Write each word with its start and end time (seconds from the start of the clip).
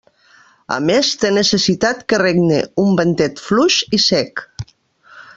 A 0.75 0.77
més 0.89 1.09
té 1.23 1.29
necessitat 1.35 2.01
que 2.13 2.19
regne 2.21 2.57
un 2.85 2.95
ventet 3.01 3.43
fluix 3.49 3.77
i 3.99 4.03
sec. 4.07 4.43